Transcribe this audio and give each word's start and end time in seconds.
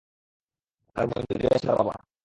তার 0.95 1.05
মন 1.07 1.21
জুড়ে 1.29 1.47
আছে 1.49 1.65
তার 1.67 1.75
বাবা। 1.79 1.95